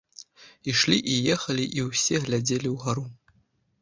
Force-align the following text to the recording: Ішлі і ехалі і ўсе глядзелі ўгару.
Ішлі 0.73 0.97
і 1.15 1.17
ехалі 1.35 1.65
і 1.81 1.85
ўсе 1.91 2.15
глядзелі 2.27 2.67
ўгару. 2.77 3.05